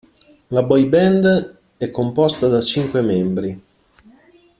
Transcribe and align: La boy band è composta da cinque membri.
La 0.49 0.63
boy 0.63 0.87
band 0.87 1.57
è 1.77 1.91
composta 1.91 2.47
da 2.47 2.59
cinque 2.59 3.03
membri. 3.03 3.61